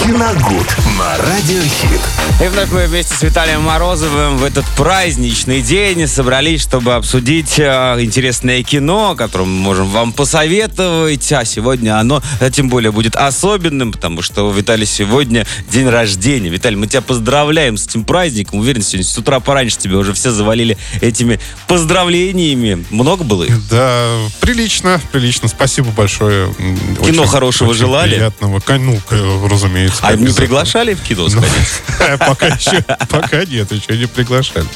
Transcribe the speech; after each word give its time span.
Киногуд 0.00 0.66
на 0.98 1.16
Радиохит. 1.18 2.00
И 2.42 2.46
вновь 2.48 2.70
мы 2.70 2.86
вместе 2.86 3.14
с 3.14 3.22
Виталием 3.22 3.62
Морозовым 3.62 4.38
в 4.38 4.44
этот 4.44 4.64
праздничный 4.76 5.60
день 5.60 6.06
собрались, 6.06 6.62
чтобы 6.62 6.94
обсудить 6.94 7.58
э, 7.58 7.96
интересное 8.00 8.62
кино, 8.62 9.14
которое 9.16 9.44
мы 9.44 9.56
можем 9.60 9.88
вам 9.88 10.12
посоветовать. 10.12 11.30
А 11.32 11.44
сегодня 11.44 11.98
оно, 11.98 12.22
э, 12.40 12.50
тем 12.50 12.68
более, 12.68 12.92
будет 12.92 13.16
особенным, 13.16 13.92
потому 13.92 14.22
что 14.22 14.48
у 14.48 14.52
Виталия 14.52 14.86
сегодня 14.86 15.46
день 15.70 15.88
рождения. 15.88 16.48
Виталий, 16.48 16.76
мы 16.76 16.86
тебя 16.86 17.02
поздравляем 17.02 17.76
с 17.76 17.86
этим 17.86 18.04
праздником. 18.04 18.60
Уверен, 18.60 18.82
сегодня 18.82 19.04
с 19.04 19.18
утра 19.18 19.40
пораньше 19.40 19.78
тебя 19.78 19.96
уже 19.98 20.12
все 20.14 20.30
завалили 20.30 20.78
этими 21.00 21.40
поздравлениями. 21.66 22.84
Много 22.90 23.24
было 23.24 23.44
их? 23.44 23.68
Да, 23.68 24.16
прилично, 24.40 25.00
прилично. 25.12 25.48
Спасибо 25.48 25.90
большое. 25.90 26.54
Кино 26.54 27.22
Очень- 27.22 27.26
хорошего 27.26 27.70
очень 27.70 27.80
желали? 27.80 28.14
Приятного. 28.14 28.62
Ну, 28.78 28.96
к- 29.06 29.48
разумеется. 29.88 30.06
А 30.06 30.16
не 30.16 30.32
приглашали 30.32 30.94
в 30.94 31.02
кино 31.02 31.28
сходить? 31.28 31.82
Пока 32.18 32.46
еще, 32.46 32.82
пока 33.08 33.44
нет, 33.44 33.70
еще 33.72 33.96
не 33.96 34.06
приглашали. 34.06 34.66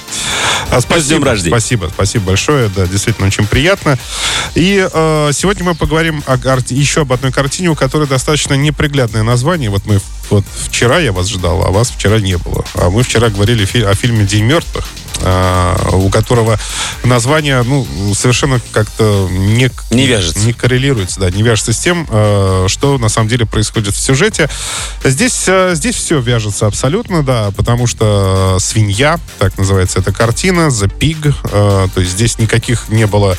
А 0.71 0.81
С 0.81 1.07
днем 1.07 1.23
рождения. 1.25 1.55
Спасибо, 1.57 1.91
спасибо 1.93 2.25
большое, 2.27 2.71
да, 2.75 2.87
действительно 2.87 3.27
очень 3.27 3.47
приятно. 3.47 3.99
И 4.55 4.89
э, 4.91 5.31
сегодня 5.33 5.65
мы 5.65 5.75
поговорим 5.75 6.23
о, 6.27 6.37
еще 6.69 7.03
об 7.03 7.13
одной 7.13 7.33
картине, 7.33 7.69
у 7.69 7.75
которой 7.75 8.07
достаточно 8.09 8.55
неприглядное 8.55 9.23
название. 9.23 9.71
Вот 9.71 9.85
мы 9.87 10.01
вот 10.31 10.45
вчера 10.69 10.99
я 10.99 11.13
вас 11.13 11.29
ждал, 11.29 11.65
а 11.65 11.71
вас 11.71 11.91
вчера 11.91 12.21
не 12.21 12.39
было. 12.39 12.65
А 12.75 12.91
мы 12.91 13.03
вчера 13.03 13.29
говорили 13.29 13.65
фи- 13.65 13.83
о 13.83 13.95
фильме 13.95 14.25
«День 14.25 14.45
мертвых», 14.45 14.87
у 15.93 16.09
которого 16.11 16.59
название, 17.05 17.63
ну, 17.63 17.87
совершенно 18.15 18.61
как-то 18.73 19.29
не, 19.31 19.71
Не 19.91 20.07
вяжется. 20.07 20.41
не 20.41 20.53
коррелируется, 20.53 21.21
да, 21.21 21.31
не 21.31 21.43
вяжется 21.43 21.73
с 21.73 21.79
тем, 21.79 22.07
э, 22.09 22.67
что 22.69 22.99
на 22.99 23.09
самом 23.09 23.29
деле 23.29 23.47
происходит 23.47 23.95
в 23.95 24.01
сюжете. 24.01 24.49
Здесь, 25.05 25.45
э, 25.47 25.73
здесь 25.75 25.97
все 25.97 26.21
вяжется 26.21 26.67
абсолютно, 26.67 27.23
да, 27.23 27.51
потому 27.57 27.87
что 27.87 28.59
«Свинья», 28.61 29.19
так 29.39 29.59
называется 29.59 29.99
эта 30.01 30.13
картина, 30.13 30.69
«The 30.69 30.91
Pig», 30.99 31.35
э, 31.45 31.89
то 31.93 32.01
есть 32.01 32.13
здесь 32.13 32.39
никаких 32.39 32.89
не 32.89 33.07
было 33.07 33.37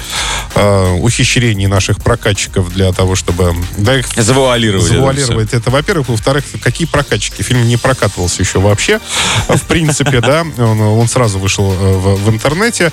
э, 0.56 0.92
ухищрений 1.00 1.68
наших 1.68 2.02
прокатчиков 2.04 2.72
для 2.74 2.92
того, 2.92 3.16
чтобы 3.16 3.56
да, 3.78 3.98
их 3.98 4.08
Завуалировать. 4.16 4.86
это 4.86 4.96
завуалировать 4.96 5.54
это, 5.54 5.72
во-первых. 5.72 6.10
Во-вторых, 6.10 6.44
какие 6.62 6.88
прокатчики? 6.88 7.42
Фильм 7.42 7.68
не 7.68 7.78
прокатывался 7.78 8.42
еще 8.42 8.60
вообще. 8.60 9.00
В 9.48 9.62
принципе, 9.64 10.22
да. 10.22 10.46
Он, 10.58 10.80
он 10.82 11.08
сразу 11.08 11.40
вышел 11.40 11.73
э, 11.73 11.73
в, 11.74 12.16
в 12.26 12.30
интернете. 12.30 12.92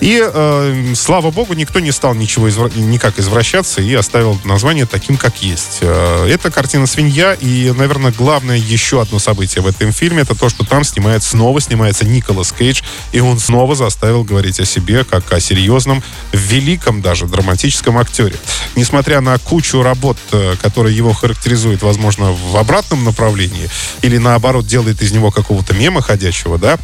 И, 0.00 0.20
э, 0.22 0.94
слава 0.96 1.30
богу, 1.30 1.54
никто 1.54 1.80
не 1.80 1.92
стал 1.92 2.14
ничего 2.14 2.48
извра- 2.48 2.76
никак 2.78 3.18
извращаться 3.18 3.80
и 3.80 3.94
оставил 3.94 4.38
название 4.44 4.86
таким, 4.86 5.16
как 5.16 5.42
есть. 5.42 5.78
Э, 5.80 6.26
Это 6.28 6.50
картина 6.50 6.86
«Свинья». 6.86 7.34
И, 7.34 7.72
наверное, 7.76 8.12
главное 8.12 8.56
еще 8.56 9.00
одно 9.00 9.18
событие 9.18 9.62
в 9.62 9.66
этом 9.66 9.92
фильме, 9.92 10.22
это 10.22 10.34
то, 10.34 10.48
что 10.48 10.64
там 10.64 10.84
снимает, 10.84 11.22
снова 11.22 11.60
снимается 11.60 12.04
Николас 12.06 12.52
Кейдж. 12.52 12.82
И 13.12 13.20
он 13.20 13.38
снова 13.38 13.74
заставил 13.74 14.24
говорить 14.24 14.60
о 14.60 14.64
себе, 14.64 15.04
как 15.04 15.32
о 15.32 15.40
серьезном, 15.40 16.02
великом 16.32 17.02
даже 17.02 17.26
драматическом 17.26 17.98
актере. 17.98 18.34
Несмотря 18.76 19.20
на 19.20 19.38
кучу 19.38 19.82
работ, 19.82 20.16
э, 20.32 20.56
которые 20.62 20.96
его 20.96 21.12
характеризуют, 21.12 21.82
возможно, 21.82 22.32
в 22.32 22.56
обратном 22.56 23.04
направлении, 23.04 23.68
или 24.02 24.18
наоборот 24.18 24.66
делает 24.66 25.02
из 25.02 25.12
него 25.12 25.30
какого-то 25.30 25.74
мема 25.74 26.00
ходячего, 26.02 26.58
да, 26.58 26.78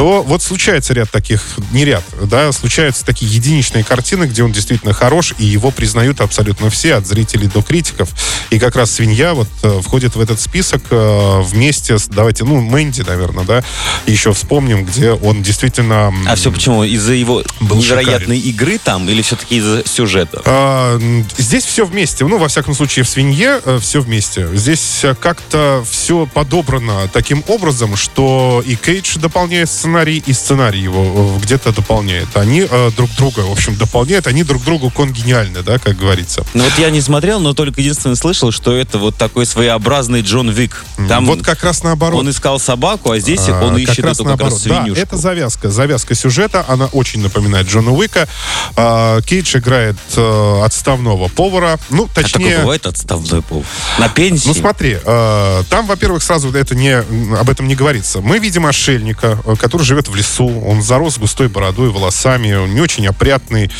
то 0.00 0.22
вот 0.22 0.42
случается 0.42 0.94
ряд 0.94 1.10
таких, 1.10 1.42
не 1.72 1.84
ряд, 1.84 2.02
да, 2.22 2.50
случаются 2.52 3.04
такие 3.04 3.30
единичные 3.30 3.84
картины, 3.84 4.24
где 4.24 4.42
он 4.42 4.50
действительно 4.50 4.94
хорош, 4.94 5.34
и 5.36 5.44
его 5.44 5.70
признают 5.70 6.22
абсолютно 6.22 6.70
все, 6.70 6.94
от 6.94 7.06
зрителей 7.06 7.48
до 7.48 7.60
критиков. 7.60 8.08
И 8.48 8.58
как 8.58 8.76
раз 8.76 8.92
«Свинья» 8.92 9.34
вот 9.34 9.48
э, 9.62 9.80
входит 9.84 10.16
в 10.16 10.20
этот 10.22 10.40
список 10.40 10.82
э, 10.88 11.40
вместе 11.42 11.98
с, 11.98 12.06
давайте, 12.06 12.44
ну, 12.44 12.62
Мэнди, 12.62 13.02
наверное, 13.02 13.44
да, 13.44 13.62
еще 14.06 14.32
вспомним, 14.32 14.86
где 14.86 15.12
он 15.12 15.42
действительно... 15.42 16.14
А 16.26 16.34
все 16.34 16.50
почему? 16.50 16.82
Из-за 16.82 17.12
его 17.12 17.42
невероятной 17.60 18.38
игры 18.38 18.78
там 18.82 19.06
или 19.06 19.20
все-таки 19.20 19.58
из-за 19.58 19.86
сюжета? 19.86 20.40
А, 20.46 20.98
Здесь 21.36 21.66
все 21.66 21.84
вместе. 21.84 22.24
Ну, 22.24 22.38
во 22.38 22.48
всяком 22.48 22.74
случае, 22.74 23.04
в 23.04 23.08
свинье 23.10 23.60
все 23.80 24.00
вместе. 24.00 24.48
Здесь 24.54 25.04
э, 25.04 25.14
как-то 25.14 25.84
все 25.86 26.24
подобрано 26.24 27.06
таким 27.12 27.44
образом, 27.48 27.96
что 27.96 28.64
и 28.64 28.76
Кейдж 28.76 29.18
дополняет 29.18 29.68
сценарий, 29.68 29.89
и 29.98 30.32
сценарий 30.32 30.80
его 30.80 31.36
э, 31.36 31.42
где-то 31.42 31.72
дополняет. 31.72 32.36
Они 32.36 32.66
э, 32.68 32.90
друг 32.96 33.10
друга, 33.16 33.40
в 33.40 33.52
общем, 33.52 33.76
дополняют, 33.76 34.26
они 34.26 34.44
друг 34.44 34.64
другу 34.64 34.90
конгениальны, 34.90 35.62
да, 35.62 35.78
как 35.78 35.96
говорится. 35.96 36.44
Ну 36.54 36.64
вот 36.64 36.72
я 36.78 36.90
не 36.90 37.00
смотрел, 37.00 37.40
но 37.40 37.52
только 37.54 37.80
единственное 37.80 38.16
слышал, 38.16 38.52
что 38.52 38.72
это 38.76 38.98
вот 38.98 39.16
такой 39.16 39.46
своеобразный 39.46 40.22
Джон 40.22 40.50
Вик. 40.50 40.84
Там 41.08 41.26
вот 41.26 41.42
как 41.42 41.64
раз 41.64 41.82
наоборот. 41.82 42.20
он 42.20 42.30
искал 42.30 42.58
собаку, 42.58 43.10
а 43.10 43.18
здесь 43.18 43.48
А, 43.48 43.64
он 43.64 43.76
ищет 43.76 44.00
эту 44.00 44.24
как 44.24 44.26
наоборот. 44.26 44.52
раз 44.52 44.62
свинюшку. 44.62 44.94
Да, 44.94 45.00
это 45.00 45.16
завязка. 45.16 45.70
Завязка 45.70 46.14
сюжета, 46.14 46.64
она 46.68 46.86
очень 46.86 47.20
напоминает 47.20 47.66
Джона 47.66 47.92
Уика. 47.92 48.28
А, 48.76 49.20
Кейдж 49.22 49.56
играет 49.56 49.96
э, 50.16 50.62
отставного 50.64 51.28
повара. 51.28 51.78
Ну, 51.90 52.04
А 52.04 52.08
такой 52.08 52.22
точнее... 52.22 52.58
бывает 52.58 52.86
отставной 52.86 53.42
пол. 53.42 53.64
На 53.98 54.08
пенсии. 54.08 54.48
Ну 54.48 54.54
смотри, 54.54 54.98
э, 55.02 55.62
там, 55.68 55.86
во-первых, 55.86 56.22
сразу 56.22 56.50
это 56.52 56.74
не, 56.74 56.96
об 57.36 57.50
этом 57.50 57.66
не 57.68 57.74
говорится. 57.74 58.20
Мы 58.20 58.38
видим 58.38 58.66
отшельника, 58.66 59.38
э, 59.44 59.54
который 59.70 59.84
живет 59.84 60.08
в 60.08 60.16
лесу. 60.16 60.48
Он 60.66 60.82
зарос 60.82 61.16
густой 61.18 61.48
бородой, 61.48 61.90
волосами, 61.90 62.52
он 62.54 62.74
не 62.74 62.80
очень 62.80 63.06
опрятный. 63.06 63.70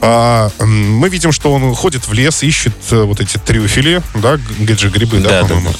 А, 0.00 0.50
мы 0.58 1.10
видим, 1.10 1.32
что 1.32 1.52
он 1.52 1.74
ходит 1.74 2.08
в 2.08 2.14
лес, 2.14 2.42
ищет 2.42 2.72
э, 2.90 3.02
вот 3.02 3.20
эти 3.20 3.36
трюфели, 3.36 4.00
да, 4.14 4.38
г- 4.58 4.78
же 4.78 4.88
грибы, 4.88 5.18
да, 5.18 5.28
Да, 5.28 5.42
да, 5.42 5.48
по-моему. 5.48 5.74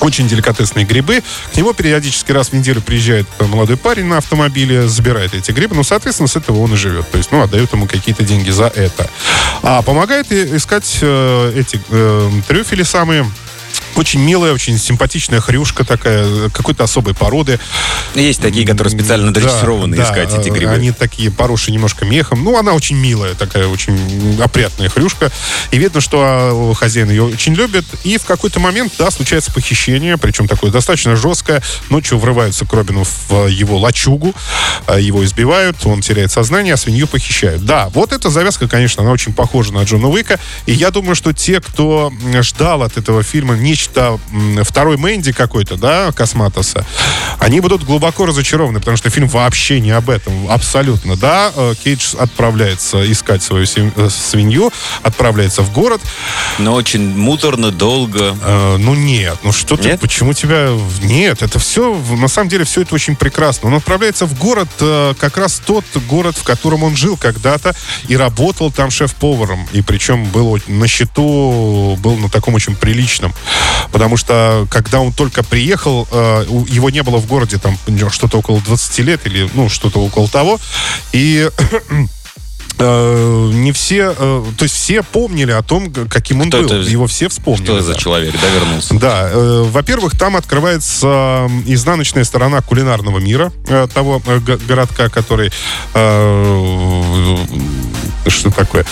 Очень 0.00 0.26
деликатесные 0.26 0.86
грибы. 0.86 1.22
К 1.52 1.56
нему 1.56 1.74
периодически 1.74 2.32
раз 2.32 2.48
в 2.48 2.52
неделю 2.54 2.80
приезжает 2.80 3.26
э, 3.38 3.44
молодой 3.44 3.76
парень 3.76 4.06
на 4.06 4.16
автомобиле, 4.16 4.88
забирает 4.88 5.34
эти 5.34 5.50
грибы. 5.52 5.76
Ну, 5.76 5.84
соответственно, 5.84 6.26
с 6.26 6.36
этого 6.36 6.60
он 6.60 6.72
и 6.72 6.76
живет. 6.76 7.10
То 7.10 7.18
есть, 7.18 7.30
ну, 7.30 7.42
отдает 7.42 7.70
ему 7.74 7.86
какие-то 7.86 8.24
деньги 8.24 8.48
за 8.50 8.68
это. 8.68 9.10
А 9.62 9.82
помогает 9.82 10.32
искать 10.32 10.98
э, 11.02 11.52
эти 11.56 11.78
э, 11.90 12.30
трюфели 12.48 12.82
самые. 12.84 13.30
Очень 13.96 14.20
милая, 14.20 14.52
очень 14.52 14.78
симпатичная 14.78 15.40
хрюшка 15.40 15.84
такая, 15.84 16.50
какой-то 16.50 16.84
особой 16.84 17.14
породы. 17.14 17.60
Есть 18.14 18.40
такие, 18.40 18.66
которые 18.66 18.90
специально 18.90 19.32
Да, 19.32 19.40
дрессированы 19.40 19.96
да, 19.96 20.04
искать 20.04 20.34
эти 20.34 20.48
э, 20.48 20.52
грибы. 20.52 20.72
Они 20.72 20.90
такие 20.92 21.30
поросшие 21.30 21.74
немножко 21.74 22.04
мехом. 22.04 22.42
Ну, 22.42 22.58
она 22.58 22.72
очень 22.72 22.96
милая, 22.96 23.34
такая 23.34 23.66
очень 23.68 24.40
опрятная 24.42 24.88
хрюшка. 24.88 25.30
И 25.70 25.78
видно, 25.78 26.00
что 26.00 26.20
а, 26.22 26.74
хозяин 26.74 27.10
ее 27.10 27.24
очень 27.24 27.54
любит. 27.54 27.84
И 28.02 28.18
в 28.18 28.24
какой-то 28.24 28.60
момент, 28.60 28.94
да, 28.98 29.10
случается 29.10 29.52
похищение, 29.52 30.18
причем 30.18 30.48
такое 30.48 30.70
достаточно 30.70 31.14
жесткое. 31.16 31.62
Ночью 31.88 32.18
врываются 32.18 32.66
к 32.66 32.72
Робину 32.72 33.04
в 33.04 33.46
его 33.46 33.78
лачугу, 33.78 34.34
а, 34.86 34.98
его 34.98 35.24
избивают, 35.24 35.84
он 35.84 36.00
теряет 36.00 36.32
сознание, 36.32 36.74
а 36.74 36.76
свинью 36.76 37.06
похищают. 37.06 37.64
Да, 37.64 37.88
вот 37.90 38.12
эта 38.12 38.30
завязка, 38.30 38.68
конечно, 38.68 39.02
она 39.02 39.12
очень 39.12 39.32
похожа 39.32 39.72
на 39.72 39.84
Джона 39.84 40.08
Уика. 40.08 40.40
И 40.66 40.72
я 40.72 40.90
думаю, 40.90 41.14
что 41.14 41.32
те, 41.32 41.60
кто 41.60 42.12
ждал 42.42 42.82
от 42.82 42.96
этого 42.96 43.22
фильма 43.22 43.54
нечто, 43.54 43.83
м, 44.32 44.64
второй 44.64 44.96
Мэнди 44.96 45.32
какой-то, 45.32 45.76
да, 45.76 46.12
Косматоса, 46.12 46.84
они 47.38 47.60
будут 47.60 47.84
глубоко 47.84 48.26
разочарованы, 48.26 48.80
потому 48.80 48.96
что 48.96 49.10
фильм 49.10 49.28
вообще 49.28 49.80
не 49.80 49.90
об 49.90 50.10
этом, 50.10 50.50
абсолютно, 50.50 51.16
да. 51.16 51.52
э, 51.54 51.74
Кейдж 51.82 52.14
отправляется 52.18 53.10
искать 53.10 53.42
свою 53.42 53.66
э, 53.66 54.08
свинью, 54.08 54.72
отправляется 55.02 55.62
в 55.62 55.72
город. 55.72 56.00
Но 56.58 56.74
очень 56.74 57.16
муторно, 57.16 57.70
долго. 57.70 58.36
Э, 58.42 58.76
ну 58.78 58.94
нет, 58.94 59.38
ну 59.42 59.52
что 59.52 59.76
ты, 59.76 59.90
Нет? 59.90 60.00
почему 60.00 60.32
тебя... 60.32 60.70
Нет, 61.02 61.42
это 61.42 61.58
все, 61.58 61.94
на 62.16 62.28
самом 62.28 62.48
деле, 62.48 62.64
все 62.64 62.82
это 62.82 62.94
очень 62.94 63.16
прекрасно. 63.16 63.68
Он 63.68 63.74
отправляется 63.74 64.26
в 64.26 64.38
город, 64.38 64.68
э, 64.80 65.14
как 65.18 65.36
раз 65.36 65.60
тот 65.64 65.84
город, 66.08 66.36
в 66.36 66.44
котором 66.44 66.82
он 66.82 66.96
жил 66.96 67.16
когда-то 67.16 67.74
и 68.08 68.16
работал 68.16 68.70
там 68.70 68.90
шеф-поваром. 68.90 69.66
И 69.72 69.82
причем 69.82 70.24
был 70.26 70.58
на 70.66 70.88
счету, 70.88 71.96
был 72.00 72.16
на 72.16 72.28
таком 72.28 72.54
очень 72.54 72.76
приличном. 72.76 73.34
Потому 73.92 74.16
что, 74.16 74.66
когда 74.70 75.00
он 75.00 75.12
только 75.12 75.42
приехал, 75.42 76.06
э, 76.10 76.44
его 76.68 76.90
не 76.90 77.02
было 77.02 77.18
в 77.18 77.26
городе 77.26 77.58
там 77.58 77.76
что-то 78.10 78.38
около 78.38 78.60
20 78.60 78.98
лет 79.00 79.26
или, 79.26 79.48
ну, 79.54 79.68
что-то 79.68 80.00
около 80.00 80.28
того. 80.28 80.58
И 81.12 81.48
э, 82.78 83.50
не 83.52 83.72
все, 83.72 84.14
э, 84.16 84.44
то 84.58 84.62
есть 84.64 84.74
все 84.74 85.02
помнили 85.02 85.52
о 85.52 85.62
том, 85.62 85.92
каким 86.08 86.40
он 86.40 86.48
Кто 86.48 86.58
был. 86.58 86.66
это? 86.66 86.76
Его 86.76 87.06
все 87.06 87.28
вспомнили. 87.28 87.64
Что 87.64 87.82
за 87.82 87.92
да. 87.92 87.98
человек, 87.98 88.34
да, 88.40 88.48
вернулся? 88.48 88.94
Да, 88.94 89.30
во-первых, 89.34 90.18
там 90.18 90.36
открывается 90.36 91.48
изнаночная 91.66 92.24
сторона 92.24 92.60
кулинарного 92.62 93.18
мира 93.18 93.52
того 93.94 94.20
го- 94.20 94.58
городка, 94.66 95.08
который 95.08 95.52
что 98.30 98.50
такое. 98.50 98.84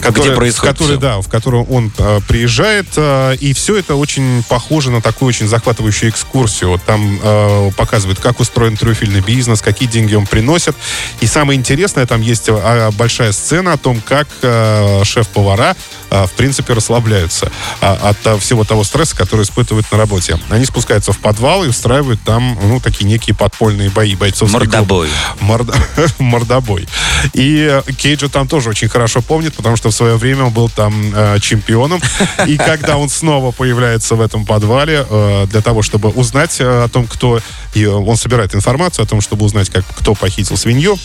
Которая, 0.00 0.36
происходит 0.36 0.76
в 0.76 0.78
который, 0.78 0.92
всё. 0.92 1.00
да, 1.00 1.20
в 1.20 1.28
которую 1.28 1.64
он 1.64 1.92
э, 1.98 2.20
приезжает, 2.26 2.86
э, 2.96 3.36
и 3.36 3.52
все 3.52 3.76
это 3.76 3.94
очень 3.94 4.42
похоже 4.48 4.90
на 4.90 5.00
такую 5.00 5.28
очень 5.28 5.48
захватывающую 5.48 6.10
экскурсию. 6.10 6.70
Вот 6.70 6.82
Там 6.82 7.20
э, 7.22 7.70
показывают, 7.76 8.20
как 8.20 8.40
устроен 8.40 8.76
трюфельный 8.76 9.20
бизнес, 9.20 9.60
какие 9.62 9.88
деньги 9.88 10.14
он 10.14 10.26
приносит. 10.26 10.76
И 11.20 11.26
самое 11.26 11.58
интересное, 11.58 12.06
там 12.06 12.20
есть 12.20 12.48
э, 12.48 12.90
большая 12.92 13.32
сцена 13.32 13.74
о 13.74 13.76
том, 13.76 14.00
как 14.00 14.28
э, 14.42 15.02
шеф-повара, 15.04 15.76
в 16.10 16.32
принципе, 16.32 16.72
расслабляются 16.72 17.50
а, 17.80 18.10
от 18.10 18.26
э, 18.26 18.38
всего 18.38 18.64
того 18.64 18.84
стресса, 18.84 19.16
который 19.16 19.42
испытывают 19.42 19.90
на 19.92 19.98
работе. 19.98 20.38
Они 20.48 20.64
спускаются 20.64 21.12
в 21.12 21.18
подвал 21.18 21.64
и 21.64 21.68
устраивают 21.68 22.20
там, 22.22 22.58
ну, 22.62 22.80
такие 22.80 23.06
некие 23.06 23.34
подпольные 23.34 23.90
бои 23.90 24.14
бойцовские. 24.14 24.60
Мордобой. 24.60 25.08
Морда- 25.40 25.74
мордобой. 26.18 26.88
И 27.32 27.82
э, 27.86 27.92
Кейджа 27.92 28.28
там 28.28 28.48
тоже 28.48 28.70
очень 28.70 28.88
хорошо 28.88 29.22
помнит, 29.22 29.54
потому 29.54 29.76
что 29.76 29.90
в 29.90 29.94
свое 29.94 30.16
время 30.16 30.44
он 30.44 30.52
был 30.52 30.68
там 30.68 31.12
э, 31.14 31.38
чемпионом. 31.40 32.00
И 32.46 32.56
когда 32.56 32.96
он 32.96 33.08
снова 33.08 33.52
появляется 33.52 34.14
в 34.14 34.20
этом 34.20 34.44
подвале 34.44 35.06
э, 35.08 35.46
для 35.46 35.62
того, 35.62 35.82
чтобы 35.82 36.08
узнать 36.10 36.60
э, 36.60 36.84
о 36.84 36.88
том, 36.88 37.06
кто... 37.06 37.40
И 37.74 37.86
он 37.86 38.16
собирает 38.16 38.54
информацию 38.54 39.04
о 39.04 39.06
том, 39.06 39.20
чтобы 39.20 39.44
узнать, 39.44 39.70
как, 39.70 39.84
кто 39.96 40.14
похитил 40.14 40.56
свинью. 40.56 40.98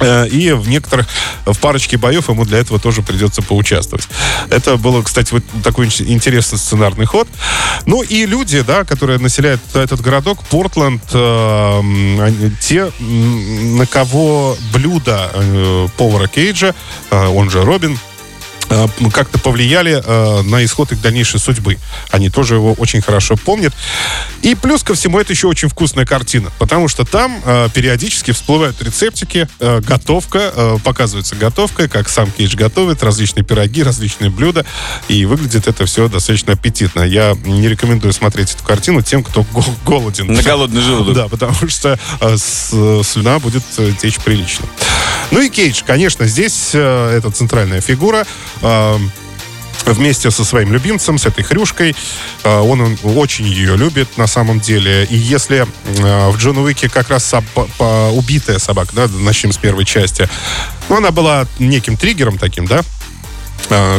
Э, 0.00 0.26
И 0.28 0.52
в 0.52 0.68
некоторых, 0.68 1.06
в 1.46 1.58
парочке 1.58 1.96
боев 1.96 2.28
ему 2.28 2.44
для 2.44 2.58
этого 2.58 2.78
тоже 2.80 3.02
придется 3.02 3.42
поучаствовать. 3.42 4.08
Это 4.50 4.76
было, 4.76 5.02
кстати, 5.02 5.32
вот 5.32 5.44
такой 5.62 5.86
ин- 5.86 6.08
интересный 6.08 6.58
сценарный 6.58 7.06
ход. 7.06 7.28
Ну 7.86 8.02
и 8.02 8.26
люди, 8.26 8.60
да, 8.62 8.84
которые 8.84 9.18
населяют 9.18 9.60
этот 9.74 10.00
городок, 10.00 10.42
Портленд, 10.44 11.02
э, 11.12 12.50
те, 12.60 12.90
на 13.00 13.86
кого 13.86 14.56
блюдо 14.72 15.30
э, 15.34 15.88
повара 15.96 16.26
Кейджа, 16.28 16.74
э, 17.10 17.26
он 17.26 17.50
же 17.50 17.62
Робин, 17.64 17.98
как-то 19.12 19.38
повлияли 19.38 20.02
э, 20.04 20.42
на 20.42 20.64
исход 20.64 20.92
их 20.92 21.00
дальнейшей 21.00 21.40
судьбы. 21.40 21.78
Они 22.10 22.30
тоже 22.30 22.54
его 22.54 22.72
очень 22.74 23.00
хорошо 23.02 23.36
помнят. 23.36 23.74
И 24.42 24.54
плюс 24.54 24.82
ко 24.82 24.94
всему, 24.94 25.18
это 25.18 25.32
еще 25.32 25.48
очень 25.48 25.68
вкусная 25.68 26.06
картина, 26.06 26.50
потому 26.58 26.88
что 26.88 27.04
там 27.04 27.40
э, 27.44 27.68
периодически 27.74 28.30
всплывают 28.30 28.80
рецептики, 28.82 29.48
э, 29.58 29.80
готовка, 29.80 30.52
э, 30.54 30.76
показывается 30.84 31.34
готовка, 31.36 31.88
как 31.88 32.08
сам 32.08 32.30
Кейдж 32.30 32.56
готовит, 32.56 33.02
различные 33.02 33.44
пироги, 33.44 33.82
различные 33.82 34.30
блюда, 34.30 34.64
и 35.08 35.24
выглядит 35.24 35.66
это 35.66 35.84
все 35.86 36.08
достаточно 36.08 36.52
аппетитно. 36.52 37.02
Я 37.02 37.36
не 37.44 37.68
рекомендую 37.68 38.12
смотреть 38.12 38.54
эту 38.54 38.64
картину 38.64 39.02
тем, 39.02 39.24
кто 39.24 39.42
го- 39.42 39.64
голоден. 39.84 40.26
На 40.26 40.42
голодный 40.42 40.80
желудок. 40.82 41.14
Да, 41.14 41.28
потому 41.28 41.68
что 41.68 41.98
э, 42.20 42.36
э, 42.36 43.02
слюна 43.04 43.38
будет 43.38 43.64
э, 43.78 43.92
течь 44.00 44.18
прилично. 44.18 44.66
Ну 45.30 45.40
и 45.40 45.48
Кейдж, 45.48 45.82
конечно, 45.86 46.26
здесь 46.26 46.70
э, 46.74 47.16
это 47.16 47.30
центральная 47.30 47.80
фигура. 47.80 48.26
Э, 48.62 48.98
вместе 49.86 50.30
со 50.30 50.44
своим 50.44 50.72
любимцем, 50.72 51.18
с 51.18 51.26
этой 51.26 51.42
хрюшкой. 51.44 51.94
Э, 52.42 52.58
Он, 52.58 52.98
очень 53.02 53.46
ее 53.46 53.76
любит 53.76 54.18
на 54.18 54.26
самом 54.26 54.60
деле. 54.60 55.04
И 55.04 55.16
если 55.16 55.60
э, 55.62 56.28
в 56.30 56.36
Джон 56.36 56.58
Уике 56.58 56.88
как 56.88 57.10
раз 57.10 57.32
соб- 57.32 58.12
убитая 58.12 58.58
собака, 58.58 58.90
да, 58.94 59.08
начнем 59.08 59.52
с 59.52 59.56
первой 59.56 59.84
части, 59.84 60.28
ну, 60.88 60.96
она 60.96 61.12
была 61.12 61.46
неким 61.58 61.96
триггером 61.96 62.36
таким, 62.36 62.66
да, 62.66 62.82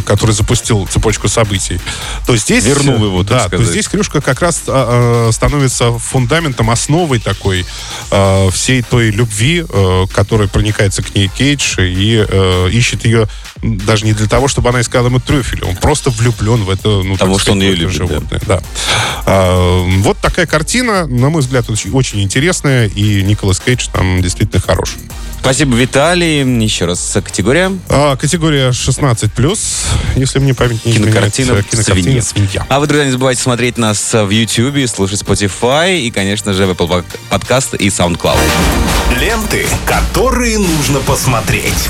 который 0.06 0.32
запустил 0.32 0.88
цепочку 0.88 1.28
событий, 1.28 1.80
то 2.26 2.36
здесь... 2.36 2.66
Вернул 2.66 3.04
его, 3.04 3.24
да, 3.24 3.50
то 3.50 3.64
здесь 3.64 3.88
Крюшка 3.88 4.22
как 4.22 4.42
раз 4.42 4.64
а, 4.68 5.28
а, 5.28 5.32
становится 5.32 5.98
фундаментом, 5.98 6.70
основой 6.70 7.20
такой 7.20 7.66
а, 8.12 8.50
всей 8.52 8.82
той 8.82 9.12
любви, 9.12 9.66
э, 9.68 10.06
которой 10.14 10.48
проникается 10.48 11.02
к 11.02 11.16
ней 11.16 11.28
Кейдж 11.28 11.80
и 11.80 12.26
э, 12.28 12.70
ищет 12.72 13.06
ее 13.06 13.28
даже 13.62 14.06
не 14.06 14.14
для 14.14 14.28
того, 14.28 14.48
чтобы 14.48 14.70
она 14.70 14.82
искала 14.82 15.08
ему 15.08 15.20
трюфеля. 15.20 15.66
Он 15.66 15.76
просто 15.76 16.10
влюблен 16.10 16.64
в 16.64 16.70
это, 16.70 16.90
ну, 16.90 17.14
Потому 17.14 17.36
так 17.36 17.42
что 17.42 17.52
он 17.52 17.60
сказать, 17.60 17.74
ее 17.74 17.76
любит, 17.76 17.96
животное. 17.96 18.42
Да. 18.48 18.62
А, 19.26 19.84
вот 20.00 20.18
такая 20.18 20.46
картина, 20.46 21.08
на 21.08 21.30
мой 21.30 21.42
взгляд, 21.42 21.70
очень, 21.70 21.92
очень 21.92 22.22
интересная, 22.22 22.88
и 22.88 23.22
Николас 23.24 23.60
Кейдж 23.60 23.88
там 23.92 24.22
действительно 24.22 24.62
хорош. 24.62 24.96
Спасибо, 25.42 25.76
Виталий. 25.76 26.64
Еще 26.64 26.86
раз 26.86 27.18
категория. 27.24 27.72
А, 27.90 28.16
категория 28.16 28.70
16+, 28.70 29.60
если 30.16 30.40
мне 30.40 30.54
память 30.54 30.86
не 30.86 30.92
изменяет. 30.92 31.14
Кинокартина 31.16 31.52
э, 31.54 31.64
кинокартина 31.64 32.02
«Свинья». 32.04 32.22
«Свинья». 32.22 32.66
А 32.70 32.80
вы, 32.80 32.86
друзья, 32.86 33.06
не 33.06 33.12
забывайте 33.12 33.42
смотреть 33.42 33.78
нас 33.78 34.14
в 34.14 34.30
YouTube, 34.30 34.88
слушать 34.88 35.22
Spotify 35.22 36.00
и, 36.00 36.12
конечно 36.12 36.54
же, 36.54 36.68
в 36.68 36.72
Apple 36.72 37.04
Podcast 37.32 37.76
и 37.78 37.88
SoundCloud. 37.88 38.38
Ленты, 39.20 39.66
которые 39.86 40.60
нужно 40.60 41.00
посмотреть. 41.00 41.90